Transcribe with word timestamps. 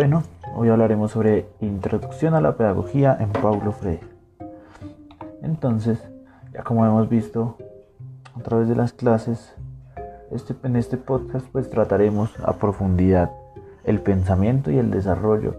Bueno, 0.00 0.22
hoy 0.56 0.70
hablaremos 0.70 1.10
sobre 1.10 1.46
Introducción 1.60 2.32
a 2.32 2.40
la 2.40 2.56
Pedagogía 2.56 3.14
en 3.20 3.28
Paulo 3.28 3.70
Freire. 3.70 4.00
Entonces, 5.42 6.02
ya 6.54 6.62
como 6.62 6.86
hemos 6.86 7.10
visto 7.10 7.58
a 8.34 8.40
través 8.40 8.66
de 8.66 8.76
las 8.76 8.94
clases, 8.94 9.54
este, 10.30 10.54
en 10.62 10.76
este 10.76 10.96
podcast 10.96 11.44
pues 11.52 11.68
trataremos 11.68 12.30
a 12.42 12.54
profundidad 12.54 13.30
el 13.84 14.00
pensamiento 14.00 14.70
y 14.70 14.78
el 14.78 14.90
desarrollo 14.90 15.56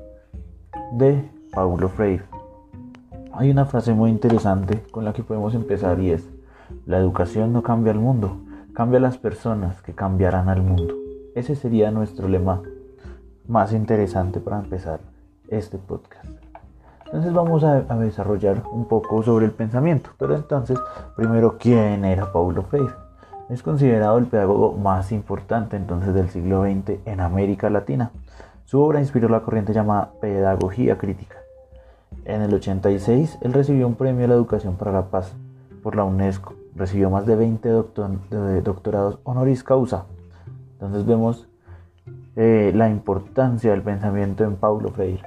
de 0.94 1.30
Paulo 1.54 1.88
Freire. 1.90 2.24
Hay 3.34 3.52
una 3.52 3.66
frase 3.66 3.94
muy 3.94 4.10
interesante 4.10 4.82
con 4.90 5.06
la 5.06 5.14
que 5.14 5.22
podemos 5.22 5.54
empezar 5.54 6.00
y 6.00 6.14
es, 6.14 6.28
la 6.88 6.98
educación 6.98 7.54
no 7.54 7.62
cambia 7.62 7.92
el 7.92 8.00
mundo, 8.00 8.42
cambia 8.74 9.00
las 9.00 9.20
personas 9.20 9.84
que 9.84 9.94
cambiarán 9.94 10.50
al 10.50 10.64
mundo. 10.64 10.96
Ese 11.36 11.56
sería 11.56 11.92
nuestro 11.92 12.28
lema 12.28 12.64
más 13.52 13.74
interesante 13.74 14.40
para 14.40 14.60
empezar 14.60 15.02
este 15.50 15.78
podcast. 15.78 16.26
Entonces 17.06 17.34
vamos 17.34 17.66
a, 17.66 17.82
desarrollar 17.82 18.64
un 18.72 18.86
poco 18.86 19.22
sobre 19.22 19.46
el 19.46 19.52
pensamiento. 19.52 20.12
Pero 20.18 20.38
entonces, 20.38 20.80
primero, 21.18 21.58
¿quién 21.60 22.06
era 22.06 22.32
Paulo 22.32 22.64
Freire? 22.64 22.94
Es 23.50 23.62
considerado 23.62 24.18
el 24.18 24.28
pedagogo 24.28 24.78
más 24.78 25.12
importante 25.12 25.76
entonces 25.76 26.14
del 26.14 26.30
siglo 26.30 26.64
XX 26.64 27.06
en 27.06 27.20
América 27.20 27.70
Latina. 27.70 28.12
Su 28.64 28.80
obra 28.82 29.02
inspiró 29.02 29.28
la 29.28 29.42
corriente 29.42 29.74
llamada 29.74 30.12
Pedagogía 30.22 30.98
Crítica. 30.98 31.36
En 32.24 32.42
el 32.42 32.54
86, 32.54 33.40
él 33.42 33.52
recibió 33.52 33.86
un 33.86 33.96
premio 33.96 34.24
a 34.24 34.30
la 34.30 34.36
educación 34.36 34.76
para 34.76 34.94
la 34.94 35.08
paz 35.08 35.34
por 35.84 35.98
la 35.98 36.06
UNESCO. 36.06 36.54
Recibió 36.74 37.10
más 37.10 37.26
de 37.26 37.36
20 37.36 37.70
doctorados 38.64 39.20
honoris 39.26 39.66
causa. 39.66 40.06
Entonces 40.80 41.06
vemos 41.06 41.50
eh, 42.36 42.72
la 42.76 42.90
importancia 42.90 43.72
del 43.72 43.82
pensamiento 43.82 44.44
en 44.44 44.56
Paulo 44.56 44.90
Freire. 44.90 45.24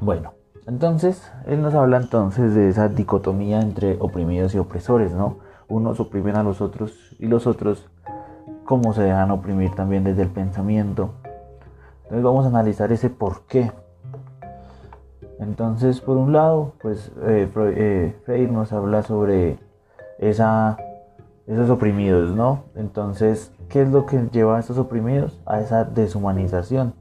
Bueno, 0.00 0.32
entonces 0.66 1.30
él 1.46 1.60
nos 1.60 1.74
habla 1.74 1.98
entonces 1.98 2.54
de 2.54 2.68
esa 2.68 2.88
dicotomía 2.88 3.60
entre 3.60 3.96
oprimidos 4.00 4.54
y 4.54 4.58
opresores, 4.58 5.12
¿no? 5.12 5.38
Unos 5.68 6.00
oprimen 6.00 6.36
a 6.36 6.42
los 6.42 6.60
otros 6.60 7.14
y 7.18 7.26
los 7.26 7.46
otros 7.46 7.88
cómo 8.64 8.92
se 8.92 9.02
dejan 9.02 9.30
oprimir 9.32 9.74
también 9.74 10.04
desde 10.04 10.22
el 10.22 10.28
pensamiento. 10.28 11.10
Entonces 12.04 12.22
vamos 12.22 12.44
a 12.44 12.48
analizar 12.48 12.92
ese 12.92 13.10
por 13.10 13.42
qué. 13.42 13.72
Entonces, 15.40 16.00
por 16.00 16.16
un 16.16 16.32
lado, 16.32 16.74
pues 16.80 17.10
eh, 17.22 17.50
eh, 17.56 18.16
Freire 18.24 18.52
nos 18.52 18.72
habla 18.72 19.02
sobre 19.02 19.58
esa, 20.18 20.76
esos 21.46 21.68
oprimidos, 21.70 22.36
¿no? 22.36 22.64
Entonces, 22.76 23.52
¿qué 23.70 23.82
es 23.82 23.88
lo 23.90 24.04
que 24.04 24.28
lleva 24.32 24.56
a 24.56 24.60
estos 24.60 24.76
oprimidos? 24.76 25.40
A 25.46 25.60
esa 25.60 25.84
deshumanización. 25.84 26.92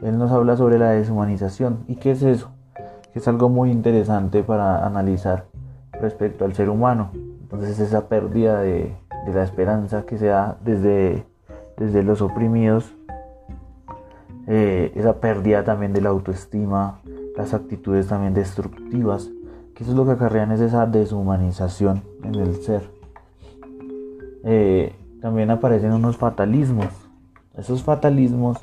Él 0.00 0.16
nos 0.16 0.30
habla 0.30 0.56
sobre 0.56 0.78
la 0.78 0.90
deshumanización. 0.90 1.84
¿Y 1.88 1.96
qué 1.96 2.12
es 2.12 2.22
eso? 2.22 2.50
Que 3.12 3.18
es 3.18 3.28
algo 3.28 3.48
muy 3.48 3.70
interesante 3.70 4.42
para 4.42 4.86
analizar 4.86 5.46
respecto 6.00 6.44
al 6.44 6.54
ser 6.54 6.70
humano. 6.70 7.10
Entonces 7.42 7.78
esa 7.80 8.08
pérdida 8.08 8.60
de, 8.60 8.94
la 9.32 9.42
esperanza 9.42 10.04
que 10.04 10.18
se 10.18 10.26
da 10.26 10.56
desde, 10.64 11.24
desde 11.76 12.02
los 12.02 12.22
oprimidos, 12.22 12.94
eh, 14.46 14.92
esa 14.94 15.20
pérdida 15.20 15.64
también 15.64 15.92
de 15.92 16.00
la 16.00 16.10
autoestima, 16.10 17.00
las 17.36 17.54
actitudes 17.54 18.08
también 18.08 18.34
destructivas, 18.34 19.30
que 19.74 19.82
eso 19.82 19.92
es 19.92 19.96
lo 19.96 20.04
que 20.04 20.12
acarrean 20.12 20.52
es 20.52 20.60
esa 20.60 20.86
deshumanización 20.86 22.02
en 22.22 22.34
el 22.34 22.54
ser. 22.56 22.82
Eh, 24.44 24.94
también 25.24 25.50
aparecen 25.50 25.94
unos 25.94 26.18
fatalismos. 26.18 26.88
Esos 27.56 27.82
fatalismos 27.82 28.58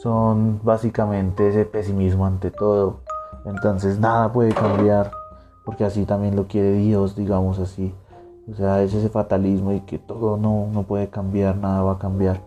son 0.00 0.58
básicamente 0.64 1.48
ese 1.48 1.64
pesimismo 1.64 2.26
ante 2.26 2.50
todo. 2.50 3.02
Entonces 3.44 4.00
nada 4.00 4.32
puede 4.32 4.52
cambiar, 4.52 5.12
porque 5.64 5.84
así 5.84 6.04
también 6.04 6.34
lo 6.34 6.48
quiere 6.48 6.72
Dios, 6.72 7.14
digamos 7.14 7.60
así. 7.60 7.94
O 8.50 8.54
sea, 8.56 8.82
es 8.82 8.92
ese 8.92 9.10
fatalismo 9.10 9.72
y 9.74 9.82
que 9.82 10.00
todo 10.00 10.36
no, 10.36 10.66
no 10.72 10.82
puede 10.82 11.08
cambiar, 11.08 11.56
nada 11.56 11.82
va 11.82 11.92
a 11.92 11.98
cambiar. 12.00 12.40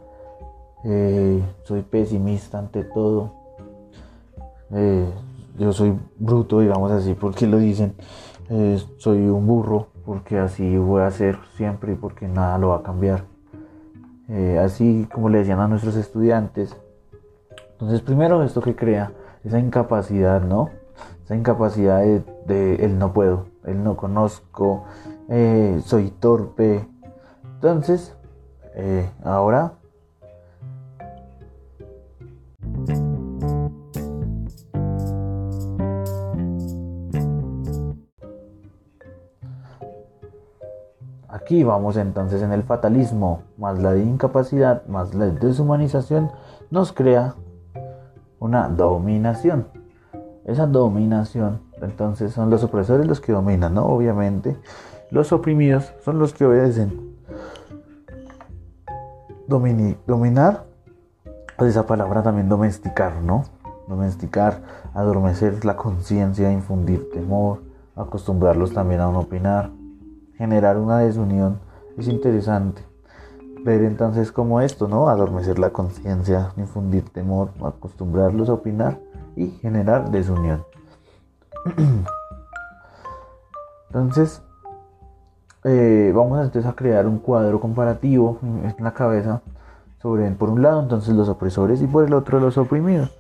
Eh, 0.84 1.42
soy 1.64 1.82
pesimista 1.82 2.60
ante 2.60 2.84
todo. 2.84 3.32
Eh, 4.72 5.10
yo 5.58 5.72
soy 5.72 5.98
bruto, 6.20 6.60
digamos 6.60 6.92
así, 6.92 7.14
porque 7.14 7.48
lo 7.48 7.60
dicen. 7.60 7.96
Eh, 8.50 8.84
soy 8.98 9.20
un 9.20 9.48
burro, 9.48 9.88
porque 10.06 10.40
así 10.40 10.76
voy 10.76 11.04
a 11.04 11.12
ser 11.12 11.40
siempre 11.56 11.94
y 11.94 11.96
porque 11.96 12.28
nada 12.28 12.58
lo 12.58 12.68
va 12.68 12.80
a 12.80 12.84
cambiar. 12.84 13.34
Así 14.60 15.08
como 15.14 15.30
le 15.30 15.40
decían 15.40 15.60
a 15.60 15.68
nuestros 15.68 15.96
estudiantes, 15.96 16.76
entonces, 17.76 18.02
primero 18.02 18.42
esto 18.42 18.62
que 18.62 18.74
crea 18.74 19.12
esa 19.44 19.60
incapacidad, 19.60 20.42
¿no? 20.42 20.70
Esa 21.26 21.36
incapacidad 21.36 22.02
de, 22.02 22.76
el 22.76 22.98
no 22.98 23.12
puedo, 23.12 23.48
el 23.66 23.84
no 23.84 23.98
conozco, 23.98 24.86
eh, 25.28 25.82
soy 25.84 26.10
torpe. 26.10 26.88
Entonces, 27.56 28.16
eh, 28.76 29.10
ahora 29.26 29.74
Aquí 41.46 41.64
vamos 41.64 41.96
entonces 41.96 42.42
en 42.42 42.52
el 42.52 42.64
fatalismo, 42.64 43.44
más 43.60 43.78
la 43.78 43.96
incapacidad, 43.96 44.84
más 44.88 45.14
la 45.14 45.28
deshumanización, 45.28 46.32
nos 46.72 46.92
crea 46.92 47.36
una 48.40 48.68
dominación. 48.68 49.68
Esa 50.44 50.66
dominación, 50.66 51.62
entonces 51.84 52.34
son 52.34 52.50
los 52.50 52.64
opresores 52.64 53.06
los 53.06 53.22
que 53.22 53.32
dominan, 53.32 53.76
¿no? 53.76 53.86
Obviamente, 53.86 54.58
los 55.12 55.32
oprimidos 55.32 55.94
son 56.04 56.18
los 56.18 56.34
que 56.34 56.46
obedecen. 56.48 57.16
dominar, 59.48 60.64
esa 61.60 61.86
palabra 61.86 62.24
también 62.24 62.50
domesticar, 62.50 63.22
¿no? 63.22 63.44
Domesticar, 63.88 64.64
adormecer 64.96 65.64
la 65.64 65.76
conciencia, 65.78 66.52
infundir 66.52 67.08
temor, 67.12 67.62
acostumbrarlos 67.96 68.74
también 68.74 69.02
a 69.02 69.12
no 69.12 69.20
opinar, 69.20 69.70
generar 70.38 70.78
una 70.78 71.00
desunión. 71.00 71.60
Es 71.98 72.08
interesante 72.08 72.84
ver 73.66 73.82
entonces 73.82 74.32
como 74.32 74.62
esto, 74.62 74.88
¿no? 74.88 75.10
Adormecer 75.10 75.58
la 75.58 75.72
conciencia, 75.72 76.52
infundir 76.56 77.10
temor, 77.10 77.50
acostumbrarlos 77.64 78.48
a 78.50 78.54
opinar 78.54 79.00
y 79.36 79.48
generar 79.48 80.12
desunión. 80.12 80.64
entonces, 83.90 84.44
eh, 85.64 86.12
vamos 86.16 86.46
entonces 86.46 86.70
a 86.70 86.76
crear 86.76 87.08
un 87.08 87.18
cuadro 87.18 87.60
comparativo 87.60 88.38
en 88.44 88.76
la 88.84 88.94
cabeza 88.94 89.42
sobre, 90.00 90.30
por 90.32 90.52
un 90.52 90.62
lado, 90.62 90.84
entonces 90.84 91.16
los 91.16 91.28
opresores 91.28 91.82
y 91.82 91.88
por 91.88 92.06
el 92.06 92.14
otro 92.14 92.40
los 92.40 92.60
oprimidos. 92.60 93.12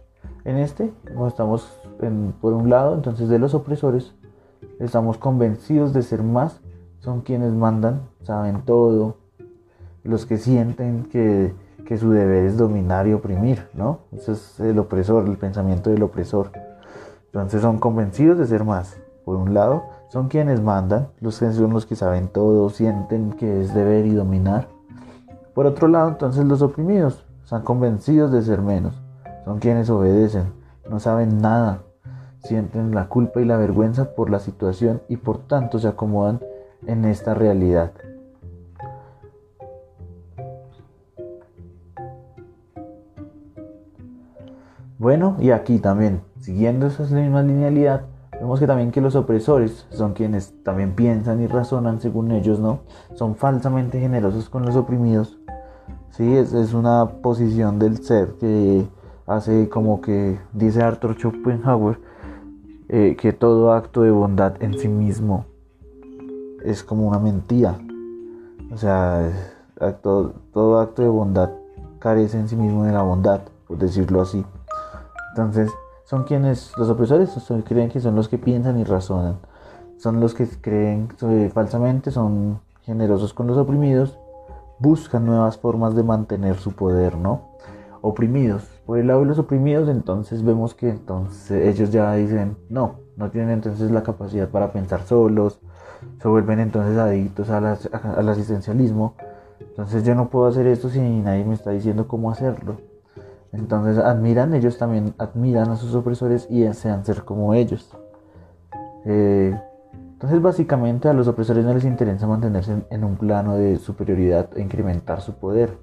En 0.43 0.57
este, 0.57 0.93
estamos 1.27 1.75
por 2.39 2.53
un 2.53 2.69
lado, 2.69 2.93
entonces 2.93 3.29
de 3.29 3.39
los 3.39 3.55
opresores, 3.55 4.13
estamos 4.79 5.17
convencidos 5.17 5.91
de 5.91 6.03
ser 6.03 6.21
más, 6.21 6.61
son 7.05 7.21
quienes 7.21 7.53
mandan, 7.53 8.01
saben 8.23 8.63
todo, 8.63 9.17
los 10.03 10.25
que 10.25 10.37
sienten 10.37 11.03
que, 11.05 11.53
su 11.99 12.09
deber 12.09 12.45
es 12.45 12.57
dominar 12.57 13.07
y 13.07 13.13
oprimir, 13.13 13.67
¿no? 13.75 13.99
Eso 14.11 14.31
es 14.31 14.59
el 14.59 14.79
opresor, 14.79 15.27
el 15.27 15.37
pensamiento 15.37 15.91
del 15.91 16.01
opresor. 16.01 16.51
Entonces 17.27 17.61
son 17.61 17.77
convencidos 17.77 18.39
de 18.39 18.47
ser 18.47 18.63
más. 18.63 18.97
Por 19.23 19.35
un 19.35 19.53
lado, 19.53 19.83
son 20.09 20.29
quienes 20.29 20.61
mandan, 20.61 21.09
los 21.21 21.39
que 21.39 21.51
son 21.51 21.73
los 21.73 21.85
que 21.85 21.95
saben 21.95 22.27
todo, 22.27 22.69
sienten 22.71 23.33
que 23.33 23.61
es 23.61 23.75
deber 23.75 24.07
y 24.07 24.15
dominar. 24.15 24.67
Por 25.53 25.67
otro 25.67 25.87
lado, 25.87 26.09
entonces 26.09 26.43
los 26.43 26.63
oprimidos, 26.63 27.23
están 27.43 27.61
convencidos 27.61 28.31
de 28.31 28.41
ser 28.41 28.63
menos, 28.63 28.99
son 29.45 29.59
quienes 29.59 29.91
obedecen, 29.91 30.45
no 30.89 30.99
saben 30.99 31.39
nada, 31.39 31.83
sienten 32.39 32.95
la 32.95 33.09
culpa 33.09 33.41
y 33.41 33.45
la 33.45 33.57
vergüenza 33.57 34.15
por 34.15 34.31
la 34.31 34.39
situación 34.39 35.01
y 35.07 35.17
por 35.17 35.37
tanto 35.37 35.77
se 35.77 35.87
acomodan 35.87 36.39
en 36.87 37.05
esta 37.05 37.33
realidad. 37.33 37.91
Bueno, 44.97 45.35
y 45.39 45.51
aquí 45.51 45.79
también, 45.79 46.21
siguiendo 46.39 46.87
esa 46.87 47.03
misma 47.03 47.43
linealidad, 47.43 48.03
vemos 48.31 48.59
que 48.59 48.67
también 48.67 48.91
que 48.91 49.01
los 49.01 49.15
opresores 49.15 49.85
son 49.89 50.13
quienes 50.13 50.53
también 50.63 50.95
piensan 50.95 51.41
y 51.41 51.47
razonan 51.47 51.99
según 51.99 52.31
ellos, 52.31 52.59
¿no? 52.59 52.79
Son 53.13 53.35
falsamente 53.35 53.99
generosos 53.99 54.49
con 54.49 54.65
los 54.65 54.75
oprimidos. 54.75 55.37
Sí, 56.11 56.35
es, 56.35 56.53
es 56.53 56.73
una 56.73 57.07
posición 57.21 57.77
del 57.77 58.03
ser 58.03 58.35
que 58.39 58.87
hace 59.27 59.69
como 59.69 60.01
que, 60.01 60.39
dice 60.53 60.81
Arthur 60.81 61.15
Schopenhauer, 61.15 61.99
eh, 62.87 63.17
que 63.19 63.33
todo 63.33 63.73
acto 63.73 64.03
de 64.03 64.11
bondad 64.11 64.61
en 64.61 64.77
sí 64.77 64.87
mismo 64.87 65.45
es 66.65 66.83
como 66.83 67.07
una 67.07 67.19
mentira. 67.19 67.77
O 68.71 68.77
sea, 68.77 69.31
todo 69.91 70.79
acto 70.79 71.01
de 71.01 71.09
bondad 71.09 71.51
carece 71.99 72.39
en 72.39 72.47
sí 72.47 72.55
mismo 72.55 72.83
de 72.83 72.91
la 72.91 73.03
bondad, 73.03 73.41
por 73.67 73.77
decirlo 73.77 74.21
así. 74.21 74.45
Entonces, 75.29 75.71
son 76.05 76.23
quienes, 76.23 76.71
los 76.77 76.89
opresores 76.89 77.31
creen 77.65 77.89
que 77.89 77.99
son 77.99 78.15
los 78.15 78.27
que 78.27 78.37
piensan 78.37 78.79
y 78.79 78.83
razonan. 78.83 79.37
Son 79.97 80.19
los 80.19 80.33
que 80.33 80.47
creen 80.47 81.09
falsamente, 81.53 82.11
son 82.11 82.59
generosos 82.81 83.33
con 83.33 83.47
los 83.47 83.57
oprimidos, 83.57 84.19
buscan 84.79 85.25
nuevas 85.25 85.57
formas 85.57 85.95
de 85.95 86.03
mantener 86.03 86.57
su 86.57 86.73
poder, 86.73 87.17
¿no? 87.17 87.49
Oprimidos. 88.01 88.63
Por 88.85 88.99
el 88.99 89.07
lado 89.07 89.21
de 89.21 89.25
los 89.25 89.39
oprimidos, 89.39 89.89
entonces 89.89 90.43
vemos 90.43 90.75
que 90.75 90.89
entonces 90.89 91.75
ellos 91.75 91.89
ya 91.91 92.13
dicen, 92.13 92.57
no, 92.69 92.97
no 93.17 93.31
tienen 93.31 93.51
entonces 93.51 93.89
la 93.89 94.03
capacidad 94.03 94.49
para 94.49 94.71
pensar 94.71 95.01
solos, 95.03 95.59
se 96.21 96.27
vuelven 96.27 96.59
entonces 96.59 96.97
adictos 96.97 97.49
al 97.49 98.29
asistencialismo. 98.29 99.15
Entonces 99.59 100.03
yo 100.03 100.15
no 100.15 100.29
puedo 100.29 100.47
hacer 100.47 100.67
esto 100.67 100.89
si 100.89 100.99
nadie 100.99 101.45
me 101.45 101.53
está 101.53 101.71
diciendo 101.71 102.07
cómo 102.07 102.31
hacerlo. 102.31 102.77
Entonces 103.51 103.97
admiran, 103.97 104.53
ellos 104.53 104.77
también 104.77 105.13
admiran 105.17 105.69
a 105.69 105.77
sus 105.77 105.95
opresores 105.95 106.47
y 106.49 106.61
desean 106.61 107.05
ser 107.05 107.23
como 107.23 107.53
ellos. 107.53 107.89
Eh, 109.05 109.57
entonces 109.93 110.41
básicamente 110.41 111.07
a 111.07 111.13
los 111.13 111.27
opresores 111.27 111.63
no 111.63 111.73
les 111.73 111.85
interesa 111.85 112.25
mantenerse 112.25 112.83
en, 112.89 113.03
un 113.03 113.15
plano 113.17 113.55
de 113.57 113.77
superioridad 113.77 114.49
e 114.55 114.61
incrementar 114.61 115.21
su 115.21 115.35
poder. 115.35 115.77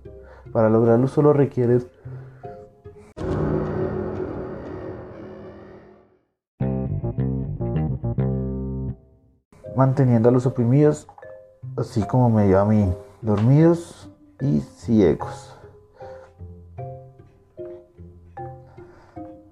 Para 0.52 0.68
lograrlo 0.68 1.06
solo 1.06 1.32
requieren 1.32 1.84
manteniendo 9.76 10.28
a 10.28 10.32
los 10.32 10.46
oprimidos 10.46 11.06
así 11.76 12.02
como 12.02 12.30
medio 12.30 12.60
a 12.60 12.64
mí, 12.64 12.92
dormidos 13.20 14.08
y 14.40 14.60
ciegos. 14.60 15.56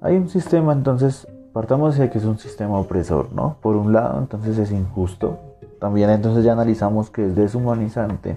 Hay 0.00 0.16
un 0.16 0.28
sistema, 0.28 0.72
entonces, 0.72 1.28
partamos 1.52 1.98
de 1.98 2.10
que 2.10 2.18
es 2.18 2.24
un 2.24 2.38
sistema 2.38 2.78
opresor, 2.78 3.32
¿no? 3.32 3.56
Por 3.60 3.76
un 3.76 3.92
lado, 3.92 4.18
entonces 4.18 4.58
es 4.58 4.72
injusto. 4.72 5.38
También 5.78 6.10
entonces 6.10 6.44
ya 6.44 6.52
analizamos 6.52 7.10
que 7.10 7.26
es 7.26 7.36
deshumanizante. 7.36 8.36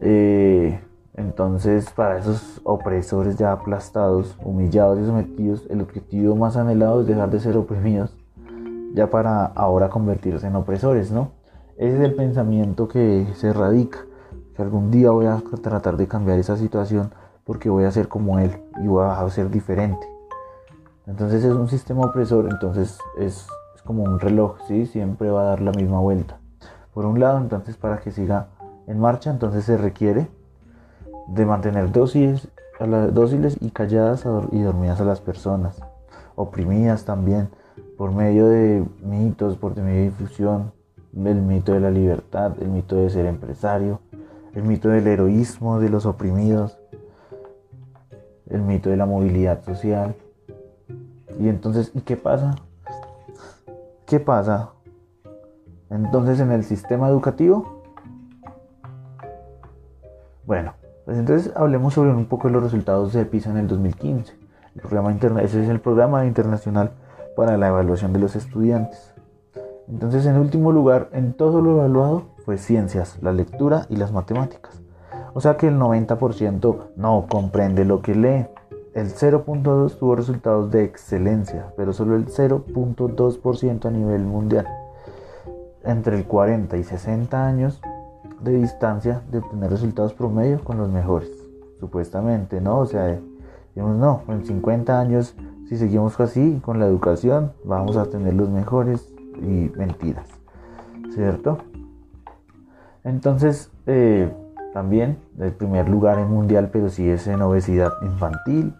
Eh, 0.00 0.80
entonces, 1.14 1.90
para 1.90 2.18
esos 2.18 2.60
opresores 2.64 3.36
ya 3.36 3.52
aplastados, 3.52 4.36
humillados 4.44 4.98
y 5.00 5.06
sometidos, 5.06 5.64
el 5.70 5.80
objetivo 5.80 6.36
más 6.36 6.56
anhelado 6.56 7.00
es 7.00 7.06
dejar 7.06 7.30
de 7.30 7.40
ser 7.40 7.56
oprimidos, 7.56 8.14
ya 8.94 9.10
para 9.10 9.44
ahora 9.44 9.90
convertirse 9.90 10.46
en 10.46 10.56
opresores, 10.56 11.10
¿no? 11.10 11.32
Ese 11.76 11.96
es 11.96 12.00
el 12.00 12.14
pensamiento 12.14 12.86
que 12.86 13.26
se 13.34 13.52
radica, 13.52 13.98
que 14.54 14.62
algún 14.62 14.92
día 14.92 15.10
voy 15.10 15.26
a 15.26 15.42
tratar 15.60 15.96
de 15.96 16.06
cambiar 16.06 16.38
esa 16.38 16.56
situación 16.56 17.12
porque 17.42 17.68
voy 17.68 17.84
a 17.84 17.90
ser 17.90 18.06
como 18.06 18.38
él 18.38 18.52
y 18.82 18.86
voy 18.86 19.04
a 19.04 19.28
ser 19.30 19.50
diferente. 19.50 20.06
Entonces 21.06 21.44
es 21.44 21.52
un 21.52 21.68
sistema 21.68 22.06
opresor, 22.06 22.48
entonces 22.48 22.98
es, 23.18 23.46
como 23.84 24.04
un 24.04 24.18
reloj, 24.18 24.56
¿sí? 24.66 24.86
Siempre 24.86 25.30
va 25.30 25.42
a 25.42 25.44
dar 25.44 25.60
la 25.60 25.72
misma 25.72 26.00
vuelta. 26.00 26.38
Por 26.94 27.04
un 27.04 27.20
lado, 27.20 27.38
entonces 27.38 27.76
para 27.76 27.98
que 27.98 28.12
siga 28.12 28.46
en 28.86 28.98
marcha, 28.98 29.30
entonces 29.30 29.64
se 29.64 29.76
requiere 29.76 30.28
de 31.26 31.44
mantener 31.44 31.90
dóciles 31.92 32.48
y 33.60 33.70
calladas 33.70 34.24
y 34.52 34.62
dormidas 34.62 35.00
a 35.00 35.04
las 35.04 35.20
personas, 35.20 35.82
oprimidas 36.36 37.04
también, 37.04 37.50
por 37.96 38.12
medio 38.12 38.46
de 38.46 38.84
mitos, 39.02 39.56
por 39.56 39.76
medio 39.76 40.00
de 40.00 40.10
difusión, 40.10 40.72
el 41.16 41.42
mito 41.42 41.72
de 41.72 41.80
la 41.80 41.90
libertad, 41.90 42.54
el 42.60 42.68
mito 42.68 42.96
de 42.96 43.10
ser 43.10 43.26
empresario, 43.26 44.00
el 44.54 44.64
mito 44.64 44.88
del 44.88 45.06
heroísmo 45.06 45.80
de 45.80 45.88
los 45.88 46.06
oprimidos, 46.06 46.78
el 48.48 48.62
mito 48.62 48.90
de 48.90 48.96
la 48.96 49.06
movilidad 49.06 49.64
social, 49.64 50.14
y 51.38 51.48
entonces, 51.48 51.90
¿y 51.94 52.00
qué 52.00 52.16
pasa? 52.16 52.56
¿Qué 54.06 54.20
pasa? 54.20 54.70
Entonces 55.90 56.40
en 56.40 56.52
el 56.52 56.64
sistema 56.64 57.08
educativo. 57.08 57.82
Bueno, 60.46 60.74
pues 61.04 61.18
entonces 61.18 61.52
hablemos 61.56 61.94
sobre 61.94 62.10
un 62.10 62.26
poco 62.26 62.48
de 62.48 62.54
los 62.54 62.62
resultados 62.62 63.12
de 63.12 63.24
PISA 63.24 63.50
en 63.50 63.58
el 63.58 63.68
2015. 63.68 64.34
El 64.74 64.80
programa 64.80 65.12
ese 65.42 65.62
es 65.62 65.68
el 65.68 65.80
programa 65.80 66.26
internacional 66.26 66.92
para 67.36 67.56
la 67.56 67.68
evaluación 67.68 68.12
de 68.12 68.20
los 68.20 68.36
estudiantes. 68.36 69.14
Entonces 69.88 70.24
en 70.26 70.36
último 70.36 70.72
lugar, 70.72 71.08
en 71.12 71.34
todo 71.34 71.60
lo 71.60 71.72
evaluado 71.72 72.24
fue 72.44 72.58
ciencias, 72.58 73.18
la 73.22 73.32
lectura 73.32 73.86
y 73.88 73.96
las 73.96 74.12
matemáticas. 74.12 74.82
O 75.34 75.40
sea 75.40 75.56
que 75.56 75.68
el 75.68 75.78
90% 75.78 76.90
no 76.96 77.26
comprende 77.28 77.84
lo 77.84 78.00
que 78.02 78.14
lee. 78.14 78.46
El 78.94 79.08
0.2 79.08 79.98
tuvo 79.98 80.14
resultados 80.14 80.70
de 80.70 80.84
excelencia, 80.84 81.72
pero 81.76 81.92
solo 81.92 82.14
el 82.14 82.26
0.2% 82.26 83.86
a 83.86 83.90
nivel 83.90 84.24
mundial. 84.24 84.68
Entre 85.82 86.16
el 86.16 86.24
40 86.24 86.76
y 86.76 86.84
60 86.84 87.46
años 87.46 87.80
de 88.40 88.52
distancia 88.52 89.22
de 89.30 89.38
obtener 89.38 89.70
resultados 89.70 90.14
promedio 90.14 90.62
con 90.62 90.78
los 90.78 90.88
mejores, 90.88 91.30
supuestamente, 91.80 92.60
¿no? 92.60 92.78
O 92.78 92.86
sea, 92.86 93.18
digamos, 93.74 93.96
no, 93.96 94.22
en 94.28 94.44
50 94.44 95.00
años, 95.00 95.34
si 95.68 95.76
seguimos 95.76 96.18
así 96.20 96.60
con 96.64 96.78
la 96.78 96.86
educación, 96.86 97.52
vamos 97.64 97.96
a 97.96 98.06
tener 98.06 98.34
los 98.34 98.50
mejores 98.50 99.14
y 99.40 99.70
mentiras, 99.76 100.28
¿cierto? 101.14 101.58
Entonces, 103.02 103.70
eh, 103.86 104.32
también 104.72 105.18
el 105.38 105.52
primer 105.52 105.88
lugar 105.88 106.18
en 106.18 106.28
mundial, 106.30 106.70
pero 106.72 106.88
sí 106.88 107.08
es 107.08 107.26
en 107.26 107.42
obesidad 107.42 107.92
infantil. 108.02 108.74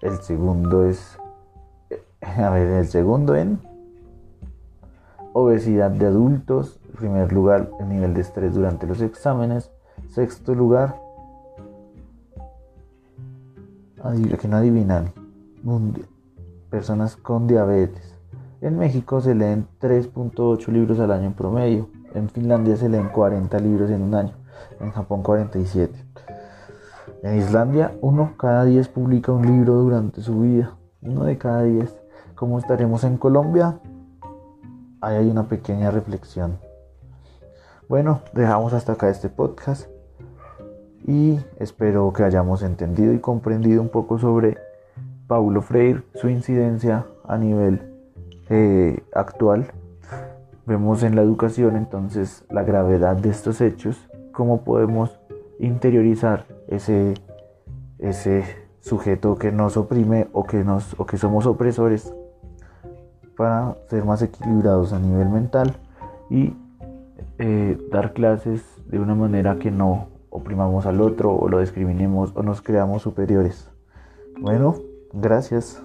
El 0.00 0.18
segundo 0.22 0.84
es, 0.84 1.18
a 2.20 2.50
ver, 2.50 2.68
el 2.68 2.86
segundo 2.86 3.34
en 3.34 3.58
obesidad 5.32 5.90
de 5.90 6.06
adultos. 6.06 6.80
En 6.90 6.96
primer 6.96 7.32
lugar, 7.32 7.70
el 7.80 7.88
nivel 7.88 8.14
de 8.14 8.20
estrés 8.20 8.54
durante 8.54 8.86
los 8.86 9.00
exámenes. 9.00 9.70
Sexto 10.08 10.54
lugar, 10.54 11.00
que 14.40 14.48
no 14.48 14.56
adivinan, 14.56 15.12
personas 16.70 17.16
con 17.16 17.46
diabetes. 17.46 18.14
En 18.60 18.78
México 18.78 19.20
se 19.20 19.34
leen 19.34 19.66
3.8 19.80 20.68
libros 20.68 20.98
al 21.00 21.10
año 21.10 21.26
en 21.26 21.34
promedio. 21.34 21.88
En 22.14 22.28
Finlandia 22.28 22.76
se 22.76 22.88
leen 22.88 23.08
40 23.08 23.58
libros 23.58 23.90
en 23.90 24.02
un 24.02 24.14
año 24.14 24.40
en 24.80 24.90
Japón 24.90 25.22
47. 25.22 26.04
En 27.22 27.38
Islandia, 27.38 27.92
uno 28.00 28.34
cada 28.38 28.64
10 28.64 28.88
publica 28.88 29.32
un 29.32 29.46
libro 29.46 29.74
durante 29.74 30.22
su 30.22 30.40
vida. 30.40 30.76
Uno 31.02 31.24
de 31.24 31.38
cada 31.38 31.62
10. 31.62 31.94
¿Cómo 32.34 32.58
estaremos 32.58 33.04
en 33.04 33.16
Colombia? 33.18 33.78
Ahí 35.00 35.16
hay 35.16 35.30
una 35.30 35.48
pequeña 35.48 35.90
reflexión. 35.90 36.58
Bueno, 37.88 38.20
dejamos 38.32 38.72
hasta 38.72 38.92
acá 38.92 39.08
este 39.08 39.28
podcast 39.28 39.88
y 41.06 41.40
espero 41.58 42.12
que 42.12 42.22
hayamos 42.22 42.62
entendido 42.62 43.12
y 43.12 43.18
comprendido 43.18 43.82
un 43.82 43.88
poco 43.88 44.18
sobre 44.18 44.58
Paulo 45.30 45.62
Freire, 45.62 46.02
su 46.16 46.28
incidencia 46.28 47.06
a 47.24 47.38
nivel 47.38 47.82
eh, 48.48 49.00
actual. 49.14 49.70
Vemos 50.66 51.04
en 51.04 51.14
la 51.14 51.22
educación 51.22 51.76
entonces 51.76 52.44
la 52.50 52.64
gravedad 52.64 53.14
de 53.14 53.28
estos 53.28 53.60
hechos 53.60 53.96
cómo 54.32 54.64
podemos 54.64 55.20
interiorizar 55.60 56.46
ese, 56.66 57.14
ese 58.00 58.42
sujeto 58.80 59.36
que 59.36 59.52
nos 59.52 59.76
oprime 59.76 60.26
o 60.32 60.42
que, 60.42 60.64
nos, 60.64 60.98
o 60.98 61.06
que 61.06 61.16
somos 61.16 61.46
opresores 61.46 62.12
para 63.36 63.76
ser 63.88 64.04
más 64.04 64.22
equilibrados 64.22 64.92
a 64.92 64.98
nivel 64.98 65.28
mental 65.28 65.76
y 66.28 66.54
eh, 67.38 67.78
dar 67.92 68.14
clases 68.14 68.64
de 68.88 68.98
una 68.98 69.14
manera 69.14 69.60
que 69.60 69.70
no 69.70 70.08
oprimamos 70.28 70.86
al 70.86 71.00
otro 71.00 71.32
o 71.32 71.48
lo 71.48 71.60
discriminemos 71.60 72.32
o 72.34 72.42
nos 72.42 72.62
creamos 72.62 73.02
superiores. 73.02 73.70
Bueno, 74.40 74.89
gracias. 75.12 75.80